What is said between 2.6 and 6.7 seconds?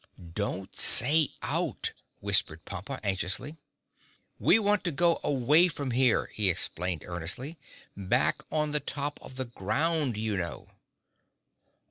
Pompa anxiously. "We want to go away from here," he